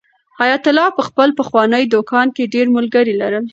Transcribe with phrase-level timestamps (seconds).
[0.39, 3.45] حیات الله په خپل پخواني دوکان کې ډېر ملګري لرل.